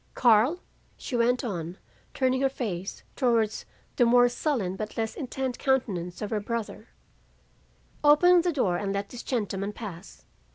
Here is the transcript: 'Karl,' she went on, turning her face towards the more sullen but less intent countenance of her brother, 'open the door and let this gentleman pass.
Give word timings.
'Karl,' 0.15 0.59
she 0.97 1.15
went 1.15 1.43
on, 1.43 1.77
turning 2.15 2.41
her 2.41 2.49
face 2.49 3.03
towards 3.15 3.67
the 3.97 4.03
more 4.03 4.27
sullen 4.27 4.75
but 4.75 4.97
less 4.97 5.13
intent 5.13 5.59
countenance 5.59 6.23
of 6.23 6.31
her 6.31 6.39
brother, 6.39 6.87
'open 8.03 8.41
the 8.41 8.51
door 8.51 8.77
and 8.77 8.93
let 8.93 9.09
this 9.09 9.21
gentleman 9.21 9.71
pass. 9.73 10.25